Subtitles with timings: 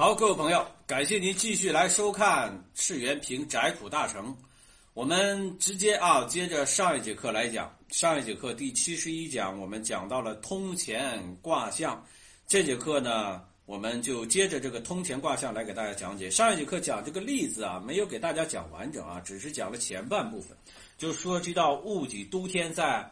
[0.00, 4.34] 好，各位朋友，感谢您继续来收看赤原平宅苦大成。
[4.94, 7.70] 我们直接啊，接着上一节课来讲。
[7.90, 12.02] 上一节课第七十一讲，我们讲到了通钱卦象。
[12.46, 16.30] 这节课呢，我们就接着这个通钱卦象来给大家讲解。
[16.30, 20.56] 上一节课讲这个例子啊，没有给大家讲完整啊，只是讲了前半部分，
[20.96, 23.06] 就说这道戊己都天在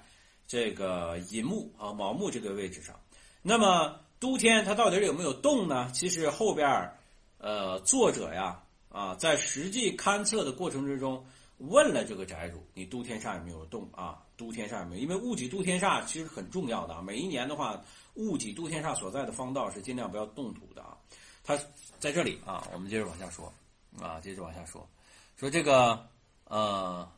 [0.47, 2.99] 这个寅木啊卯木这个位置上。
[3.43, 5.91] 那么都天它到底有没有动呢？
[5.93, 6.91] 其实后边
[7.39, 11.25] 呃，作者呀啊，在实际勘测的过程之中。
[11.59, 14.23] 问了这个宅主，你都天煞有没有动啊？
[14.37, 15.03] 都天煞有没有？
[15.03, 17.03] 因为戊己都天煞其实很重要的啊。
[17.03, 17.83] 每一年的话，
[18.15, 20.97] 戊己都天煞所在的方道是尽量不要动土的啊。
[21.43, 21.59] 他
[21.99, 23.53] 在这里啊，我们接着往下说
[24.01, 24.89] 啊，接着往下说，
[25.37, 26.07] 说这个
[26.45, 27.11] 呃，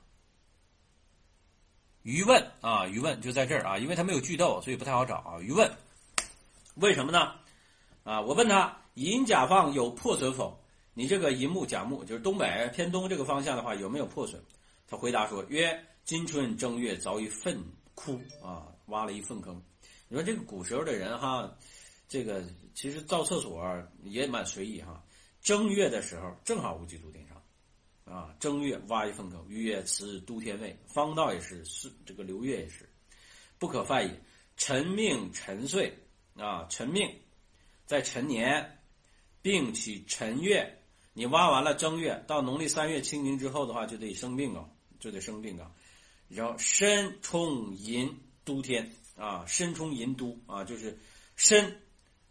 [2.00, 5.38] 余问啊，余问就在这儿啊，因为他没有句斗，所以不太好找啊。
[5.38, 5.70] 余问
[6.80, 7.34] 为什么呢？
[8.04, 10.58] 啊，我问他银甲方有破损否？
[10.94, 14.40] 你这个寅木甲木就是东北偏东这个方向的话有没有破损？
[14.88, 17.62] 他回答说：“曰今春正月凿一粪
[17.94, 19.62] 窟啊，挖了一粪坑。
[20.08, 21.54] 你说这个古时候的人哈，
[22.08, 22.42] 这个
[22.74, 23.62] 其实造厕所
[24.02, 25.04] 也蛮随意哈。
[25.42, 27.42] 正月的时候正好戊己都天上，
[28.04, 32.88] 啊，正月挖一粪坑，曰此都天位，方道也是是这个流月也是
[33.58, 34.20] 不可犯也。
[34.56, 35.90] 辰命辰岁
[36.40, 37.08] 啊，辰命
[37.86, 38.78] 在辰年，
[39.42, 40.76] 并起辰月。”
[41.12, 44.64] 你挖完了正月，到农历三月清明之后的话，就得生病啊，
[45.00, 45.70] 就得生病啊。
[46.28, 50.96] 然后申冲寅都天啊，申冲寅都啊，就是
[51.34, 51.82] 申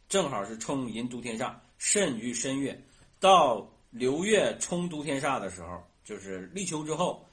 [0.08, 2.82] 正好是冲寅都天煞，肾于申月，
[3.20, 7.28] 到流月冲都天煞的时候，就是立秋之后，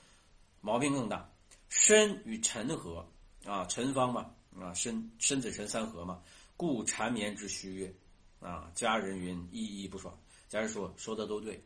[0.60, 1.30] 毛病更大。
[1.68, 3.08] 申与辰合
[3.44, 6.20] 啊，辰方嘛啊，申申子辰三合嘛，
[6.56, 7.94] 故缠绵之虚月
[8.40, 10.18] 啊，家人云依依不爽。
[10.48, 11.62] 家人说说的都对，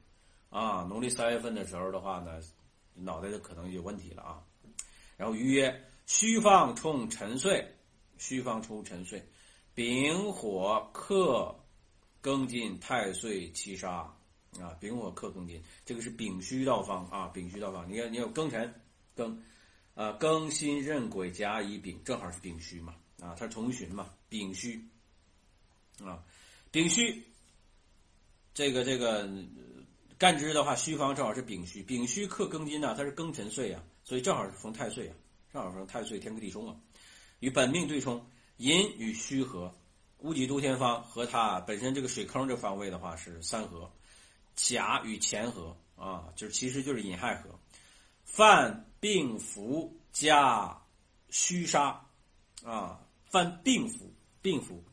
[0.48, 2.40] 啊，农历三月份的时候的话呢，
[2.94, 4.42] 脑袋就可能有问题了啊。
[5.16, 7.66] 然后余曰：虚方冲辰岁，
[8.16, 9.22] 虚方冲辰岁，
[9.74, 11.54] 丙火克
[12.22, 14.12] 庚金太岁七杀
[14.58, 17.88] 啊，丙火克庚金，这个是丙戌道方啊，丙戌道方。
[17.88, 18.74] 你看，你有庚辰，
[19.14, 19.36] 庚，
[19.94, 24.82] 啊，庚辛壬癸甲乙丙，正好是丙戌嘛，啊，它是同旬嘛，丙戌，
[26.04, 26.22] 啊，
[26.70, 27.22] 丙戌。
[28.52, 29.28] 这个这个
[30.18, 35.14] 干支的话，戌方正好是丙戌，丙戌克庚金呢，它是庚辰岁啊，所以正好是逢太岁啊，
[35.52, 36.76] 正好逢太岁天克地冲啊，
[37.38, 38.26] 与本命对冲，
[38.56, 39.72] 寅与戌合，
[40.18, 43.90] 戊己都天方和它本身这个水坑这方位的话是三合，
[44.56, 47.58] 甲与乾合啊，就是其实就是寅亥合，
[48.24, 50.76] 犯病符加
[51.30, 52.04] 戌杀
[52.64, 53.00] 啊，
[53.30, 54.84] 犯病符病符。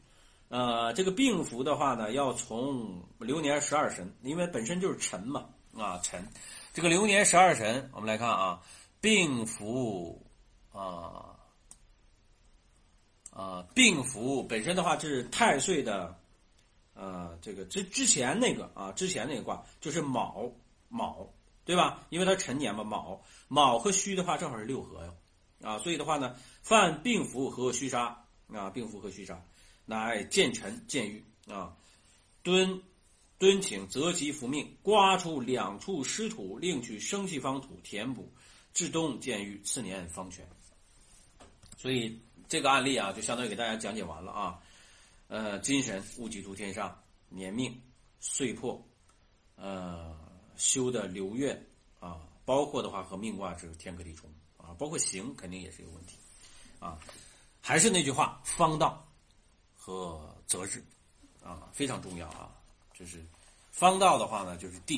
[0.50, 6.26] 呃，这个病符的话呢，要从流年十二神，因为本身就是辰嘛，啊辰，
[6.74, 8.62] 这个流年十二神，我们来看啊，
[9.02, 10.26] 病符
[10.72, 11.36] 啊
[13.32, 16.18] 啊，病符本身的话就是太岁的，
[16.94, 20.50] 呃，这个之之前那个啊，之前那个卦就是卯
[20.88, 21.28] 卯，
[21.66, 22.06] 对吧？
[22.10, 25.14] 因为它辰年嘛，卯卯和戌的话正好是六合哟，
[25.70, 29.42] 啊，所以的话呢，犯病符和戌杀啊，病符和戌杀。
[29.86, 31.78] 乃见臣见欲啊，
[32.44, 32.82] 敦
[33.38, 38.30] 敦请择吉福命，刮出两处湿土，另取生气方土填补，
[38.74, 40.46] 至冬见欲，次年方全。
[41.78, 42.20] 所以
[42.50, 44.60] 这个案例啊，就相当于给大家讲解完了啊。
[45.30, 47.82] 呃，金神戊己图天上年命
[48.20, 48.86] 岁破，
[49.56, 50.18] 呃，
[50.58, 51.66] 修的流月
[52.00, 56.18] 啊，包括的话和命卦是天克地冲啊，包括行肯定也是有问题
[56.80, 57.00] 啊。
[57.68, 59.06] 还是那句话，方道。
[59.76, 60.82] 和择日，
[61.44, 62.50] 啊，非常重要啊。
[62.94, 63.22] 就是
[63.72, 64.98] 方道的话呢，就是地；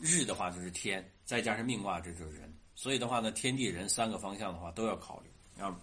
[0.00, 2.52] 日的话就是天，再加上命卦，这就是人。
[2.74, 5.78] 所以的话呢，天地人三个方向的话都要考虑啊。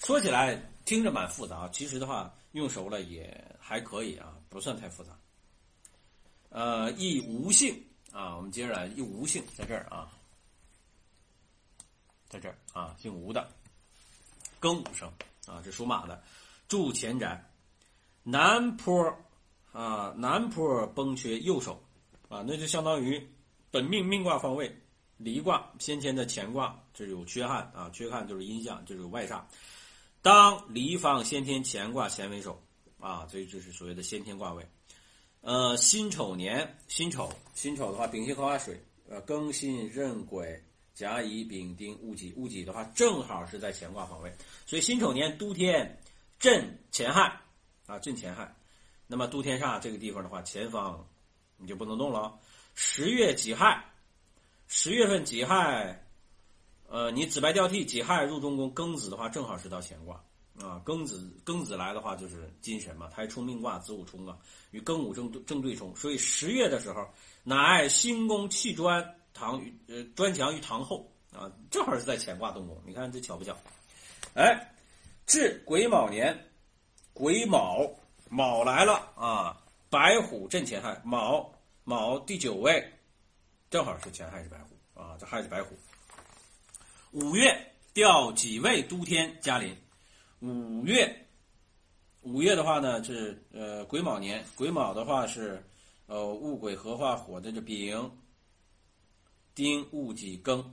[0.00, 0.54] 说起来
[0.84, 5.18] 听着蛮复杂，其实的话用熟了也还可以啊，不算太复杂。
[6.50, 10.12] 呃，一无性啊，我们接着来，一无性在这儿啊，
[12.28, 13.50] 在这儿啊，姓吴的，
[14.60, 15.10] 庚午生
[15.46, 16.22] 啊，这属马的，
[16.68, 17.50] 住前宅。
[18.22, 19.14] 南坡，
[19.72, 21.82] 啊，南坡崩缺右手，
[22.28, 23.22] 啊，那就相当于
[23.70, 24.74] 本命命卦方位
[25.18, 29.42] 离卦先天的乾卦，这有缺憾啊，缺憾就是阴象，就是外煞。
[30.22, 32.58] 当离方先天乾卦乾为首，
[32.98, 34.66] 啊，所以这是所谓的先天卦位。
[35.42, 40.64] 呃，辛丑年，辛丑，辛丑的话，丙辛合化水，呃，庚辛壬癸
[40.94, 44.32] 甲乙丙丁戊己，戊己的话正好是在乾卦方位，
[44.64, 46.00] 所以辛丑年都天
[46.38, 47.40] 震乾亥。
[47.86, 48.56] 啊，震前亥，
[49.06, 51.06] 那么都天煞这个地方的话，前方
[51.58, 52.38] 你就不能动了。
[52.72, 53.84] 十月己亥，
[54.68, 56.02] 十月份己亥，
[56.88, 60.16] 呃，你子白交替，己亥入中宫，庚子的话正好是到乾卦
[60.58, 60.80] 啊。
[60.82, 64.38] 庚子庚子来的话就是金神嘛，它还冲命卦子午冲啊，
[64.70, 67.06] 与庚午正正对冲，所以十月的时候，
[67.42, 72.80] 乃兴宫弃砖堂于呃砖墙于堂后啊，正好是在乾卦动工。
[72.86, 73.54] 你看这巧不巧？
[74.34, 74.72] 哎，
[75.26, 76.34] 至癸卯年，
[77.12, 77.86] 癸卯
[78.30, 79.60] 卯来了啊，
[79.90, 81.52] 白虎震乾亥，卯
[81.82, 82.82] 卯第九位，
[83.68, 85.76] 正好是乾亥是白虎啊，这亥是白虎。
[87.10, 89.76] 五月调己未都天嘉临，
[90.40, 91.26] 五月
[92.22, 95.64] 五月的话呢是呃癸卯年，癸卯的话是
[96.06, 98.10] 呃戊癸合化火的这丙、
[99.54, 100.64] 丁、戊己、庚。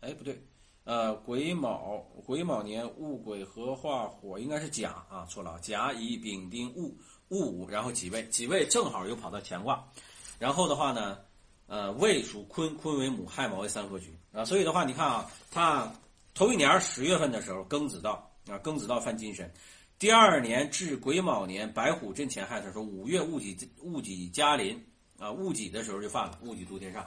[0.00, 0.42] 哎，不对，
[0.84, 6.96] 呃癸卯癸卯年戊癸合化火应该是甲啊，错了，甲乙丙丁戊
[7.28, 9.86] 戊午，然后己未，己未正好又跑到乾卦，
[10.38, 11.18] 然后的话呢。
[11.66, 15.90] 呃，未属坤，坤为母，亥卯为三合局啊，所以的话，你看啊，他
[16.34, 19.50] 头一年十月份的时候庚子到啊，庚子到犯金神，
[19.98, 24.78] 第二年至癸卯年白虎震乾亥的时候，五月戊己戊己嘉临
[25.24, 27.02] 啊，戊己的时候就犯了戊己度天煞，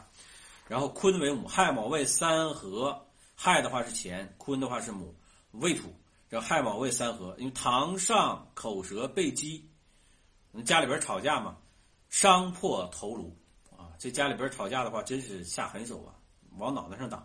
[0.68, 3.06] 然后坤为母，亥卯未三合，
[3.36, 5.16] 亥的话是乾，坤的话是母，
[5.52, 5.94] 未土，
[6.28, 9.70] 这亥卯未三合，因为堂上口舌被击，
[10.66, 11.58] 家里边吵架嘛，
[12.10, 13.38] 伤破头颅
[13.70, 13.94] 啊。
[14.00, 16.16] 这家里边吵架的话，真是下狠手啊，
[16.58, 17.24] 往脑袋上打，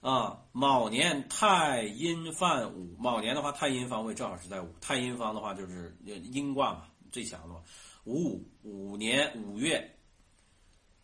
[0.00, 0.40] 啊！
[0.52, 7.62] 卯年太阴犯午，卯年的话，太阴方位正好是在午，太阴方的话就是阴卦嘛，最强的嘛。
[8.04, 9.95] 五五五年五月，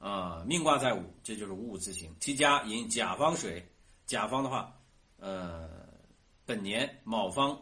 [0.03, 2.13] 啊，命卦在午，这就是五五字形。
[2.19, 3.65] 其家引甲方水，
[4.05, 4.77] 甲方的话，
[5.19, 5.71] 呃，
[6.45, 7.57] 本年卯方，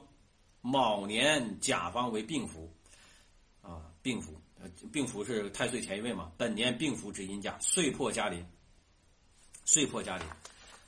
[0.62, 2.72] 卯年甲方为病符，
[3.60, 4.40] 啊，病符。
[4.90, 6.32] 病符是太岁前一位嘛？
[6.36, 8.46] 本年病符指阴甲，岁破家临，
[9.64, 10.26] 岁破家临，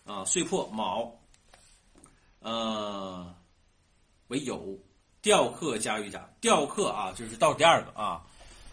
[0.05, 1.11] 啊，岁破卯，
[2.41, 3.35] 呃，
[4.29, 4.79] 为酉，
[5.23, 8.27] 吊克加于甲，吊克啊，就是倒数第二个啊。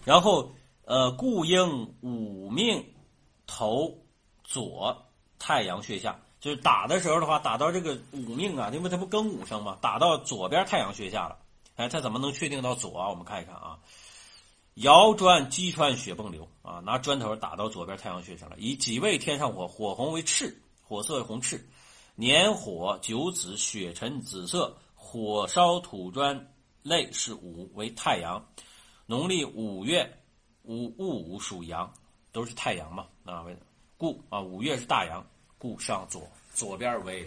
[0.03, 0.51] 然后
[0.89, 2.83] 呃，故应五命
[3.45, 3.95] 头
[4.43, 5.05] 左
[5.37, 11.37] 太阳穴下，就是打的时候的话，打到这个五命啊，因为它不庚午生嘛，打到左边太阳穴下了。
[11.75, 13.07] 哎，它怎么能确定到左啊？
[13.07, 13.77] 我们看一看啊。
[14.73, 16.81] 摇砖击穿血迸流啊！
[16.83, 18.55] 拿砖头打到左边太阳穴上了。
[18.57, 21.69] 以己未天上火，火红为赤，火色为红赤。
[22.15, 24.75] 年火九子，血沉紫色。
[24.95, 26.51] 火烧土砖
[26.81, 28.43] 类是午，为太阳。
[29.05, 30.18] 农历五月，
[30.69, 31.91] 五戊午属阳，
[32.31, 33.41] 都是太阳嘛啊？
[33.41, 33.57] 为
[33.97, 35.25] 故啊，五月是大阳，
[35.57, 37.25] 故上左左边为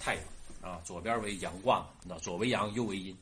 [0.00, 0.24] 太阳
[0.62, 3.14] 啊，左边为阳卦，那左为阳，右为阴。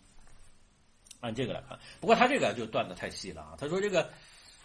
[1.19, 3.57] 按这个来看，不过他这个就断的太细了啊。
[3.59, 4.09] 他说这个，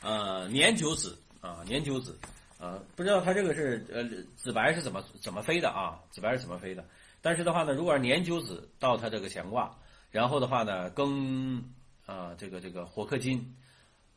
[0.04, 2.16] 呃，年九子啊，年九子，
[2.60, 4.04] 呃，不知道他这个是呃
[4.36, 6.00] 子白是怎么怎么飞的啊？
[6.12, 6.86] 子白是怎么飞的？
[7.22, 9.76] 但是的话呢，如果是年九子到他这个乾卦，
[10.12, 11.60] 然后的话呢，庚
[12.06, 13.56] 啊这个这个火克金，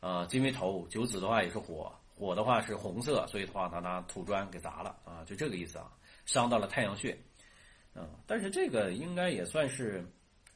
[0.03, 5.89] 啊金为头，九子的话也是火，火的话是红色，所以的话他拿土砖给砸了啊，就这个意思啊，
[6.25, 7.17] 伤到了太阳穴，
[7.95, 10.05] 啊，但是这个应该也算是。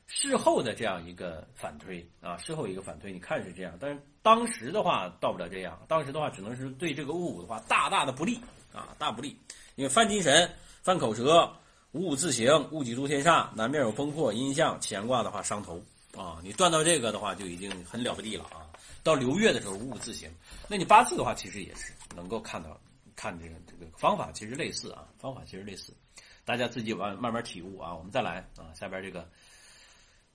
[0.10, 8.40] 事后的这样一个反推啊，事后一个反推，你看是这样，但是当时的话到不了这样，当时的话只能是对这个戊午的话大大的不利
[8.74, 9.38] 啊，大不利，
[9.76, 10.50] 因为犯金神、
[10.82, 11.52] 犯口舌、
[11.92, 15.78] 五五自行、戊己度天煞，南面有风破阴象，乾卦的话伤头
[16.16, 18.64] 啊，你断到这个的话就已经很了不地了啊。
[19.08, 20.30] 到流月的时候五五字形，
[20.68, 22.78] 那你八字的话其实也是能够看到，
[23.16, 25.96] 看这个这个方法其实类似啊，方法其实类似，
[26.44, 27.96] 大家自己慢慢慢体悟啊。
[27.96, 29.30] 我们再来啊，下边这个。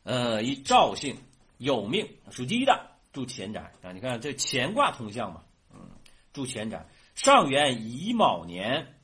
[0.05, 1.15] 呃，以赵姓
[1.59, 5.43] 有命属鸡的住前宅啊，你看这乾卦通象嘛，
[5.75, 5.91] 嗯，
[6.33, 6.89] 住前宅。
[7.15, 8.99] 上元乙卯年，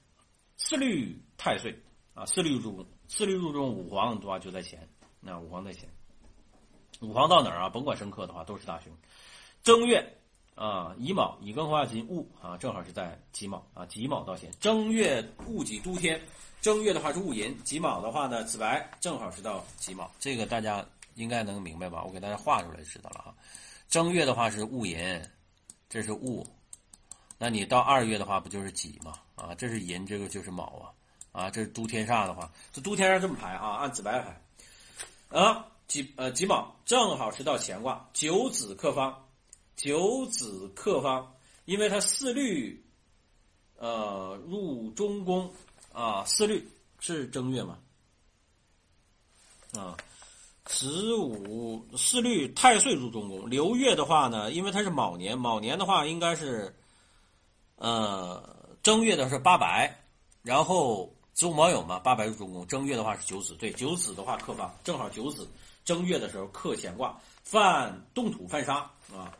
[0.57, 1.79] 四律太岁
[2.15, 4.89] 啊，四律入，四律入中，五黄的话就在前，
[5.21, 5.87] 那五黄在前。
[7.03, 7.69] 五黄到哪儿啊？
[7.69, 8.91] 甭管生克的话，都是大凶。
[9.62, 10.05] 正月
[10.55, 14.50] 啊，乙卯乙庚化金戊啊，正好是在己卯啊，己卯到前。
[14.61, 16.21] 正月戊己都天。
[16.61, 20.85] 正月的话是戊寅，己卯的话呢，子白正好是到己卯，这个大家
[21.15, 22.03] 应该能明白吧？
[22.03, 23.35] 我给大家画出来就知道了哈。
[23.88, 25.23] 正月的话是戊寅，
[25.88, 26.45] 这是戊，
[27.38, 29.15] 那你到二月的话不就是己嘛？
[29.37, 30.93] 啊，这是寅，这个就是卯
[31.33, 35.38] 啊，啊，这是都天煞的话，这都天煞这么排啊，按子白排。
[35.38, 39.28] 啊，己呃己卯正好是到乾卦，九子克方，
[39.79, 41.33] 九子克方，
[41.65, 42.85] 因为它四律，
[43.77, 45.49] 呃入中宫。
[45.93, 46.69] 啊，四律
[47.01, 47.79] 是正月嘛？
[49.73, 49.97] 啊，
[50.65, 53.49] 子午四律太岁入中宫。
[53.49, 56.77] 流月的话呢，因为它是卯年，卯年的话应该是，
[57.77, 60.05] 呃，正月的是八白，
[60.43, 62.67] 然后子午卯酉嘛，八白入中宫。
[62.67, 65.49] 正月的话是九子，对，九子的话克方，正好九子
[65.85, 69.38] 正月的时候克乾卦，犯动土犯杀啊，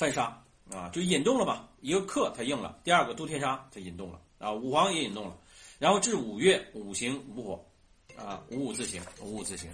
[0.00, 0.42] 犯杀
[0.72, 5.36] 啊，就引动了嘛，一个克它应了，第二个杜天杀它引动了啊，五黄也引动了，
[5.78, 7.66] 然后至五月五行五火
[8.16, 9.70] 啊，五五自行，五五自行。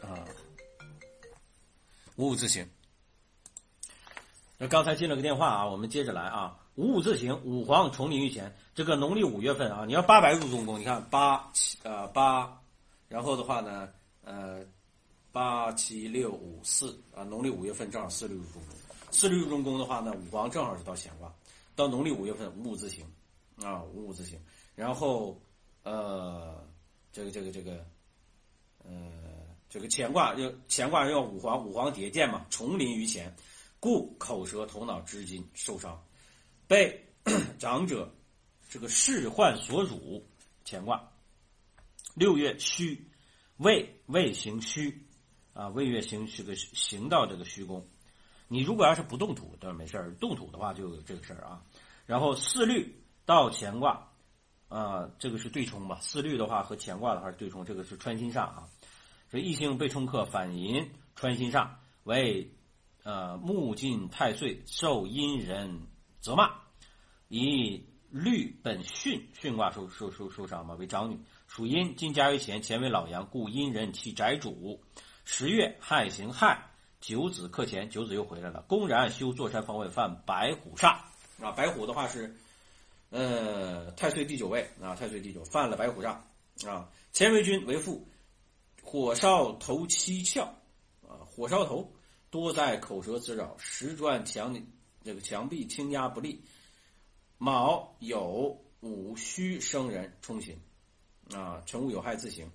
[0.00, 0.24] 啊，
[2.16, 2.66] 五五自行。
[4.56, 6.56] 那刚才进了个电话啊，我们接着来啊。
[6.76, 8.50] 五五自行，五黄重临于前。
[8.74, 12.58] 这个农历五月份啊，你要八白入中宫，你看八七呃八，
[13.08, 13.90] 然后的话呢，
[14.24, 14.64] 呃
[15.34, 18.76] 八七六五四啊，农历五月份正好四六入中宫。
[19.10, 21.34] 四六入中宫的话呢，五黄正好是到乾卦，
[21.74, 23.04] 到农历五月份五五自行
[23.56, 24.40] 啊，五五自行。
[24.76, 25.42] 然后
[25.82, 26.64] 呃，
[27.12, 27.84] 这个这个这个，
[28.84, 29.10] 呃。
[29.66, 33.34] 这个乾卦要乾卦要五黄五黄叠见嘛，重临于前，
[33.80, 36.00] 故口舌头脑之筋受伤，
[36.68, 37.04] 被
[37.58, 38.14] 长者
[38.68, 40.24] 这个世患所辱。
[40.64, 41.10] 乾卦
[42.14, 43.04] 六月虚，
[43.56, 45.03] 未未行虚
[45.54, 47.86] 啊，未月行这个行到这个虚宫。
[48.48, 51.62] 你如果要是不动土，倒是没事儿；动土的话就有这个事儿啊。
[52.04, 54.10] 然后四律到乾卦
[54.68, 55.98] 啊，这个是对冲吧？
[56.02, 58.68] 四律的话和乾卦的话是对冲，这个是穿心煞啊。
[59.30, 61.70] 这异性被冲克反寅穿心煞
[62.02, 62.52] 为，
[63.02, 65.80] 呃木尽太岁受阴人
[66.20, 66.50] 责骂，
[67.28, 74.82] 以律本巽巽卦受受受受伤嘛为长女属阴金加于乾乾为老阳故阴人其宅主
[75.24, 81.00] 十月亥行亥九子克乾九子又回来了公然修座山方位犯白虎煞
[81.40, 82.36] 啊白虎的话是，
[83.10, 86.18] 呃太岁第九位啊太岁第九犯了白虎煞
[86.68, 88.06] 啊乾为君为父。
[88.86, 90.42] 火烧头七窍，
[91.08, 91.90] 啊，火烧头
[92.28, 94.54] 多在口舌滋扰，石砖墙
[95.02, 96.44] 这个墙壁轻压不利。
[97.38, 100.60] 卯酉午戌生人冲刑，
[101.32, 102.52] 啊，辰午有害自行。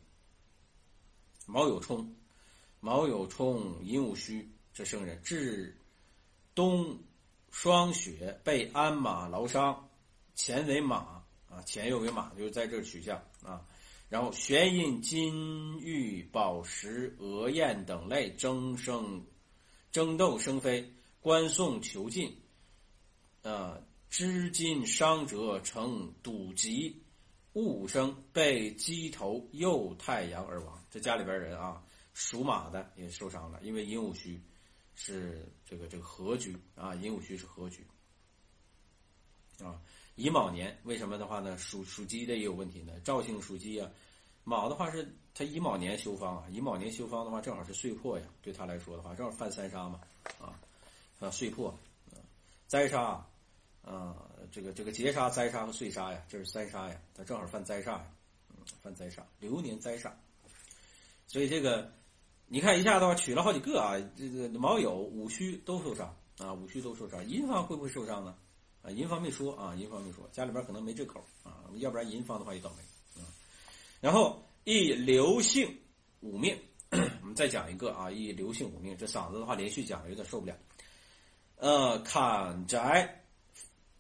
[1.48, 2.16] 卯酉冲，
[2.80, 5.78] 卯酉冲寅午戌这生人至
[6.56, 6.98] 冬
[7.52, 9.90] 霜雪被鞍马劳伤，
[10.36, 13.66] 前为马啊，前又为马，就在这取向啊。
[14.08, 19.24] 然后玄印金玉宝石鹅雁等类争生
[19.92, 22.36] 争斗生飞观送囚禁，
[23.44, 27.04] 呃织金伤者成赌疾
[27.54, 30.84] 戊生被鸡头右太阳而亡。
[30.90, 34.42] 这家里边人啊，属马的也受伤了，因为寅午戌
[34.96, 37.86] 是这个这个合局啊，寅午戌是合局
[39.64, 39.82] 啊。
[40.16, 41.58] 乙卯年为什么的话呢？
[41.58, 43.00] 属属鸡的也有问题呢？
[43.06, 43.90] 赵姓属鸡啊，
[44.44, 50.02] 卯的话是他乙卯年修方啊，乙卯年修方的话正好是岁破呀，对他来说的话正好犯三杀嘛，
[50.42, 50.60] 啊，
[51.20, 51.74] 啊岁破，
[52.68, 53.26] 灾杀，
[53.82, 58.06] 啊这个这个劫杀、灾杀和岁杀呀，这是三杀呀，他正好犯灾煞呀，
[58.82, 60.12] 犯灾煞，流年灾煞，
[61.28, 61.94] 所以这个
[62.52, 68.36] 你看一下的话取了好几个啊，这个毛友五虚都受伤啊，五虚都受伤，银方会不会受伤呢？
[68.82, 73.28] 啊，银方没说啊，银方没说，家里边可能没这口啊，要不然银方的话也倒霉啊。
[74.02, 75.78] 然后一刘姓
[76.22, 76.58] 五命，
[77.22, 80.56] 我们再讲一个啊，一刘姓五命，这嗓子的话连续讲有点受不了。
[81.58, 83.24] 呃，砍宅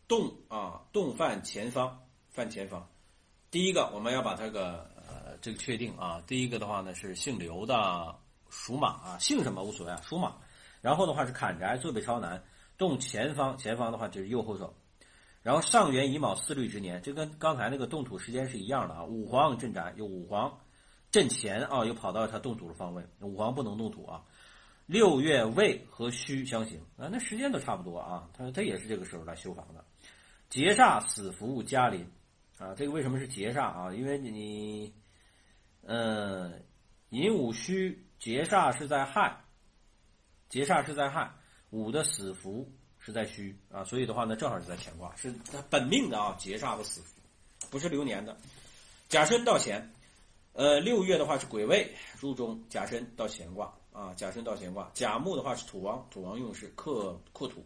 [0.08, 2.00] 动啊，动犯前方，
[2.32, 2.90] 犯前方。
[3.52, 7.76] 第一个我们要把这个呃这个确定啊，第一个的话呢是姓刘的
[8.50, 10.36] 属马啊，姓什么无所谓啊，属马。
[10.82, 12.44] 然后的话是坎宅坐北朝南。
[12.78, 14.74] 动前方，前方的话就是右后手，
[15.44, 19.04] 然后上元乙卯四律之年，这跟刚才那个动土时间是一样的啊。
[19.04, 20.58] 五黄镇宅，有五黄
[21.12, 24.24] 镇前啊，又跑到他动土的方位，五黄不能动土啊。
[24.86, 28.30] 六月未和戌相刑啊，那时间都差不多啊。
[28.32, 29.84] 他他也是这个时候来修房的。
[30.50, 32.10] 劫煞死符加临
[32.58, 33.94] 啊，这个为什么是劫煞啊？
[33.94, 34.94] 因为你，
[35.84, 36.64] 嗯，
[37.10, 39.36] 寅午戌劫煞是在亥，
[40.50, 41.32] 劫煞是在亥。
[41.72, 47.22] 午的死符是在戌啊，所以的话呢，正好是在乾卦，是他本命的啊，劫煞的死符，
[47.70, 48.36] 不是流年的。
[49.08, 49.88] 甲申到乾，
[50.54, 54.90] 呃，六月的话是癸未入中，甲申到乾卦啊，甲申到乾卦。
[54.96, 57.64] 甲木的话是土王，土王用事克克土，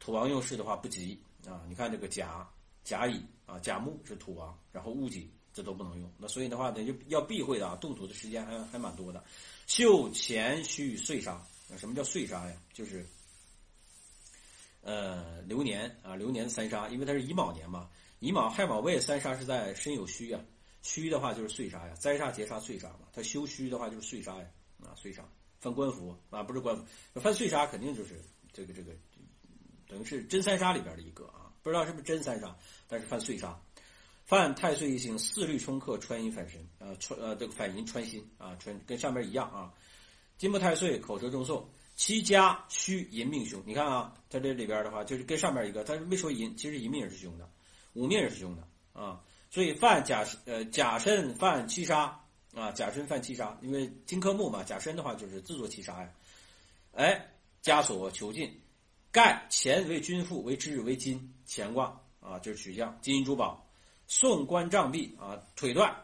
[0.00, 1.62] 土王用事的话不吉啊。
[1.68, 2.44] 你看这个甲
[2.82, 9.22] 甲乙啊，甲木是土王，然后戊己这都不能用，那所以的话呢，就要避讳的啊，动土的时间还还蛮多的。
[9.66, 11.40] 秀乾戌岁杀。
[11.78, 12.54] 什么叫岁杀呀？
[12.74, 13.06] 就是，
[14.82, 17.88] 呃，流年啊，流年三杀，因为它是乙卯年嘛，
[18.18, 20.44] 乙卯亥卯未三杀是在申酉戌啊，
[20.82, 23.08] 戌的话就是岁杀呀，灾煞劫杀岁杀嘛。
[23.10, 24.46] 他修戌的话就是岁杀呀，
[24.84, 25.26] 啊，岁杀
[25.60, 28.20] 犯官符啊，不是官符，犯岁杀肯定就是
[28.52, 28.92] 这个这个，
[29.88, 32.54] 等于是真三杀里边的一个啊，不知道是不是真三杀，
[32.86, 33.58] 但是犯岁杀，
[34.32, 39.70] 犯太岁一星四律冲克穿阴反身啊，穿呃这个反银穿心啊，穿跟上面一样啊，
[40.38, 41.68] 金木太岁口舌重讼。
[41.96, 47.46] 七家虚银命凶，你看啊，在这里边的话就是跟上面一个，它没说银，其实银命也是凶的，
[47.92, 48.66] 五命也是凶的
[48.98, 49.20] 啊。
[49.50, 52.18] 所以犯甲呃甲申犯七杀
[52.54, 56.10] 啊，甲申犯七杀，因为金克木嘛，甲申的话就是自作七杀呀。
[56.92, 57.22] 哎，
[57.62, 58.50] 枷锁囚禁，
[59.10, 63.62] 盖钱为君父，为之为金乾卦啊，就是取向金银珠宝。
[64.06, 65.94] 送官杖毙啊，腿断，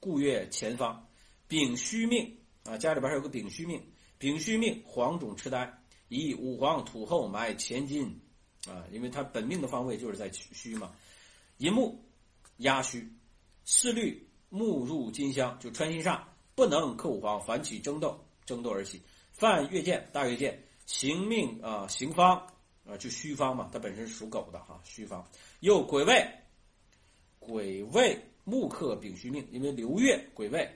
[0.00, 1.06] 故越前方。
[1.48, 3.82] 丙戌命啊，家里边还有个丙戌命。
[4.18, 8.20] 丙戌命，黄种痴呆，以五黄土后埋前金，
[8.66, 10.90] 啊，因为他本命的方位就是在戌嘛。
[11.58, 12.04] 寅木
[12.58, 13.06] 压戌，
[13.64, 16.20] 四律木入金香，就穿心煞，
[16.54, 19.02] 不能克五黄，反起争斗，争斗而起。
[19.32, 22.38] 犯月见，大月见，行命啊，行方
[22.86, 25.28] 啊，就戌方嘛，它本身属狗的哈，戌方
[25.60, 26.26] 又癸未，
[27.46, 30.68] 癸未木克丙戌命，因为流月癸未。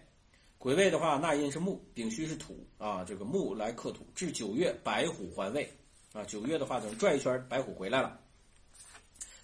[0.58, 4.06] 癸未的话，纳音是木，丙戌是土啊，这个木来克土。
[4.14, 5.68] 至九月，白虎还位
[6.12, 8.20] 啊，九月的话，等转一圈，白虎回来了。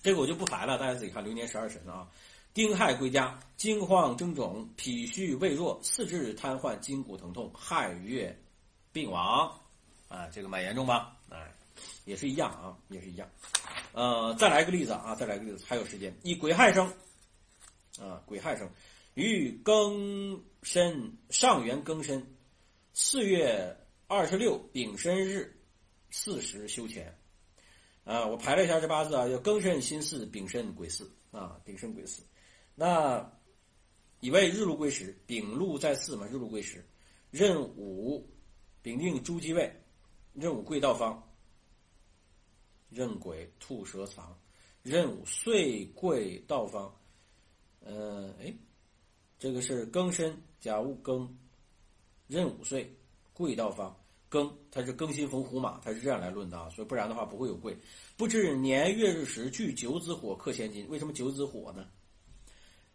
[0.03, 2.09] 这个我就不排了，大家自己看流年十二神啊。
[2.53, 8.39] 丁亥归家，惊慌征肿，脾虚胃弱，四肢瘫痪，筋骨疼痛，亥月
[8.93, 9.51] 病亡
[10.09, 11.17] 啊，这个蛮严重吧？
[11.29, 11.53] 哎，
[12.05, 13.29] 也是一样啊，也是一样。
[13.93, 16.15] 呃，再来一个例子啊，再来一个例子，还有时间。
[16.23, 16.91] 以癸亥生
[18.01, 18.69] 啊，癸亥生。
[19.15, 22.37] 于庚申上元庚申
[22.93, 23.75] 四月
[24.07, 25.59] 二十六丙申日
[26.11, 27.19] 巳时休钱，
[28.05, 32.23] 啊，我排了一下这八字啊，叫庚申辛巳丙申癸巳啊，丙申癸巳。
[32.75, 33.33] 那
[34.21, 36.87] 以为日禄归时，丙禄在巳嘛，日禄归时，
[37.31, 38.29] 壬午
[38.83, 39.75] 丙丁朱鸡位，
[40.35, 41.23] 壬午贵道方，
[42.91, 44.39] 壬癸兔蛇藏，
[44.83, 46.95] 壬午岁贵道方，
[47.87, 48.55] 嗯，哎。
[49.39, 51.29] 这个是庚申甲戊庚
[52.27, 52.91] 壬午岁
[53.35, 53.95] 贵道方
[54.31, 57.77] 庚，它是庚辛逢虎马，它是这样来论的啊，所以不然的话不会有贵。
[58.17, 61.87] 不知年月日时具九子火克千金，为什么九子火呢？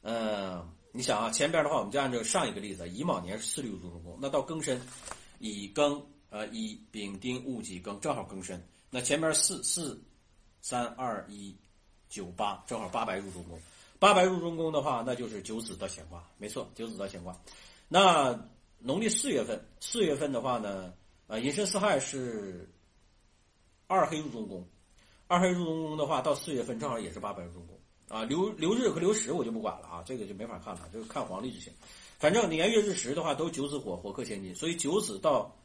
[0.02, 4.82] 嗯，你想啊，前边的话我们就按照上一个例子，乙卯年是四六入中宫，那到庚申
[5.38, 10.04] 乙庚呃乙丙丁戊己庚正好庚申，那前边四四
[10.60, 11.56] 三二一
[12.10, 13.62] 九八正好八白入中宫。
[14.02, 17.40] 八白入中宫的话，那就是九子的乾卦，没错，九子的乾卦。
[17.88, 18.48] 那
[18.80, 20.92] 农历四月份，四月份的话呢，
[21.28, 22.68] 啊，寅申巳亥是
[23.86, 24.68] 二黑入中宫，
[25.28, 28.24] 二黑入中宫的话，到四月份正好也是八白入中宫啊。
[28.24, 31.72] 流流日和流时我就不管了啊，这个就没法看了，就是看黄历就行。
[32.18, 35.56] 反正年月日时的话，都九子火，火克千金，所以九子到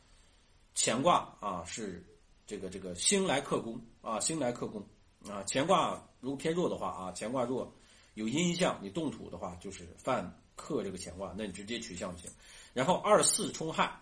[0.75, 2.05] 乾卦啊是
[2.47, 4.87] 这个这个星来克宫啊，星来克宫
[5.27, 5.43] 啊。
[5.49, 7.73] 乾卦如果偏弱的话啊，乾卦弱。
[8.17, 12.31] 有阴象，你动土的话就是犯克这个乾卦，那你直接取象就行。
[12.73, 13.95] 然后二四冲亥，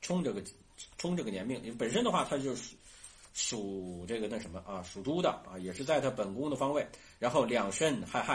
[0.00, 0.42] 冲这个
[0.98, 2.74] 冲这个年命，本身的话它就是
[3.34, 6.84] 属这个那什么啊，属猪的啊，也是在它本宫的方位。
[7.20, 8.34] 然后两申亥亥，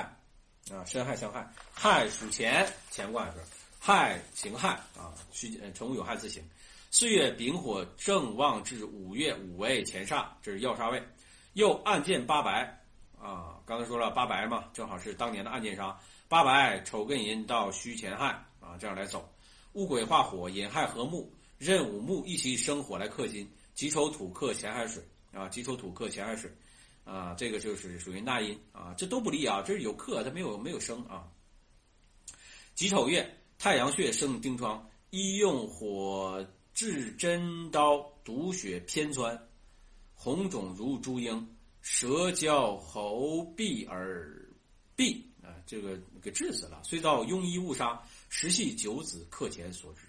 [0.72, 3.38] 啊申亥相害，亥属乾，乾卦是
[3.80, 6.42] 亥行亥啊，虚辰午有亥自行。
[6.90, 11.04] 四月丙火正旺至五月午为前煞，这是要杀位，
[11.52, 12.81] 又暗见八白。
[13.22, 15.96] 啊，刚才说了八白嘛，正好是当年的暗箭杀。
[16.28, 18.28] 八白丑艮寅到戌乾亥
[18.60, 19.30] 啊，这样来走。
[19.74, 23.48] 戊癸化火，寅亥合木，壬午木一起生火来克金。
[23.74, 26.52] 己丑土克乾亥水啊，己丑土克乾亥水
[27.04, 31.28] 啊，这个就是属于纳音啊，这都不利啊，这是有克，它没有没有生啊。
[32.74, 39.40] 己丑月，太阳穴生丁疮，医用火炙针刀，毒血偏窜，
[40.16, 41.56] 红肿如猪英。
[41.82, 44.40] 舌焦喉闭而
[44.96, 46.82] 闭啊，这个给治死了。
[46.84, 50.02] 虽遭庸医误杀，实系九子克前所致。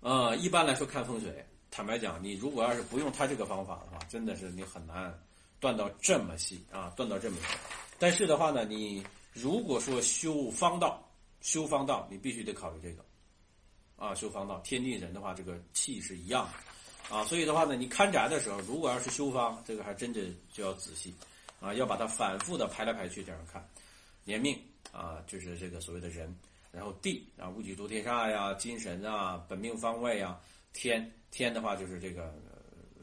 [0.00, 5.16] 呃，一般来说看风水，坦白讲，你如果要是不用他这个方法的话，真的是你很难
[5.60, 7.56] 断到这么细啊，断到这么细。
[7.98, 11.02] 但是的话呢，你如果说修方道，
[11.40, 13.04] 修方道，你必须得考虑这个
[13.96, 16.73] 啊，修方道，天地人的话，这个气是一样的。
[17.10, 20.20] 啊，所以的话呢，你看宅的时候，如果要是修方，这个还真的
[20.52, 21.14] 就要仔细，
[21.60, 23.64] 啊，要把它反复的排来排去这样看，
[24.24, 24.58] 年命
[24.90, 26.34] 啊，就是这个所谓的人，
[26.72, 30.40] 然后地啊，戊己土天煞呀，金神啊，本命方位啊，
[30.72, 32.34] 天天的话就是这个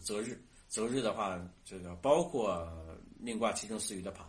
[0.01, 2.67] 择日，择日的话，这个包括
[3.19, 4.25] 命卦七正四余的盘，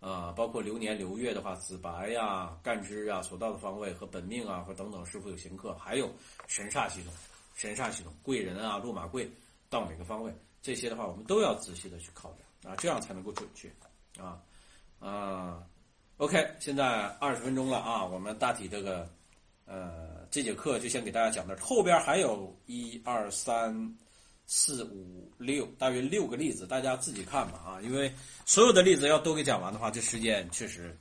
[0.00, 6.12] 啊，包括流年流月的话，子白呀、干支啊、所到的方位和本命啊，或等等是否有刑克，还有
[6.48, 7.12] 神煞系统、
[7.56, 9.28] 神煞系统、贵人啊、落马贵
[9.70, 13.68] 到哪个方位，这些的话我们都要仔细的去考量啊，这样才能够准确
[14.20, 14.38] 啊
[15.00, 15.62] 啊。
[16.18, 19.10] OK，现在二十分钟了啊，我们大体这个
[19.64, 23.74] 呃这节课就先给大家讲到，后边还有一二三
[24.46, 28.12] 四五六，大约六个例子，大家自己看吧啊，因为
[28.44, 30.96] 所有的例子要都给讲完的话，这时间确实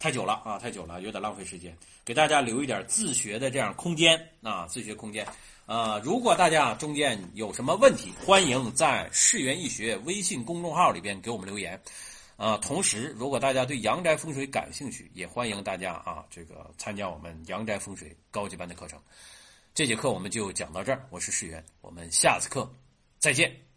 [0.00, 5.26] 太久了啊，太久了，有点浪费时间，给大家留一点自学的这样空间啊，自学空间
[5.66, 6.00] 啊。
[6.02, 11.78] 如果大家中间有什么问题，欢迎在世园易学微信公众号里边给我们留言。
[12.38, 18.98] 啊，同时，如果大家对阳宅风水感兴趣，也欢迎大家啊，这个参加我们阳宅风水高级班的课程。
[19.74, 22.66] 这节课我们就讲到这儿，我是世源，我们下次课
[23.18, 23.69] 再见。